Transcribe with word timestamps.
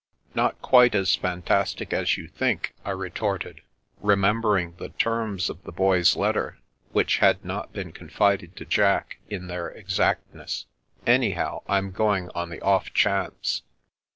"Not 0.33 0.59
quite 0.63 0.95
as 0.95 1.15
fantastic 1.15 1.93
as 1.93 2.17
you 2.17 2.27
think," 2.27 2.73
I 2.83 2.89
retorted, 2.89 3.61
remembering 3.99 4.73
the 4.77 4.89
terms 4.89 5.47
of 5.47 5.61
the 5.63 5.71
Boy's 5.71 6.15
letter, 6.15 6.57
which 6.91 7.19
had 7.19 7.45
not 7.45 7.71
been 7.71 7.91
confided 7.91 8.55
to 8.55 8.65
Jack, 8.65 9.19
in 9.29 9.45
their 9.45 9.69
exactness." 9.69 10.65
Anyhow, 11.05 11.61
I'm 11.69 11.91
going 11.91 12.31
on 12.31 12.49
the 12.49 12.61
off 12.61 12.91
chance." 12.95 13.61